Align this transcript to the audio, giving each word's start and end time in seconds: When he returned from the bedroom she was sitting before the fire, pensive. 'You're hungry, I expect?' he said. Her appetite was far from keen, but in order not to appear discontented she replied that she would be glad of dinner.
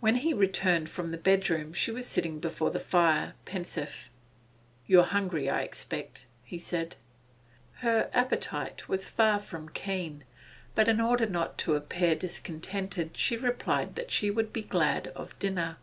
When 0.00 0.16
he 0.16 0.34
returned 0.34 0.90
from 0.90 1.12
the 1.12 1.16
bedroom 1.16 1.72
she 1.72 1.92
was 1.92 2.08
sitting 2.08 2.40
before 2.40 2.72
the 2.72 2.80
fire, 2.80 3.34
pensive. 3.44 4.10
'You're 4.88 5.04
hungry, 5.04 5.48
I 5.48 5.60
expect?' 5.60 6.26
he 6.42 6.58
said. 6.58 6.96
Her 7.74 8.10
appetite 8.12 8.88
was 8.88 9.06
far 9.08 9.38
from 9.38 9.68
keen, 9.68 10.24
but 10.74 10.88
in 10.88 11.00
order 11.00 11.26
not 11.26 11.56
to 11.58 11.76
appear 11.76 12.16
discontented 12.16 13.16
she 13.16 13.36
replied 13.36 13.94
that 13.94 14.10
she 14.10 14.28
would 14.28 14.52
be 14.52 14.62
glad 14.62 15.06
of 15.14 15.38
dinner. 15.38 15.76